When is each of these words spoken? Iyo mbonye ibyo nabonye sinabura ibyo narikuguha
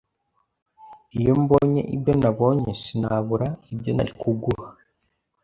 Iyo 1.19 1.33
mbonye 1.41 1.81
ibyo 1.95 2.13
nabonye 2.21 2.71
sinabura 2.81 3.47
ibyo 3.73 3.91
narikuguha 3.93 4.67